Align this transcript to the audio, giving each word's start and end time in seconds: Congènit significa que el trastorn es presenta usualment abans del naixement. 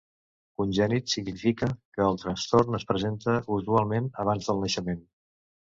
Congènit 0.61 1.11
significa 1.15 1.69
que 1.97 2.03
el 2.07 2.17
trastorn 2.23 2.79
es 2.79 2.87
presenta 2.93 3.37
usualment 3.59 4.11
abans 4.25 4.49
del 4.51 4.65
naixement. 4.65 5.07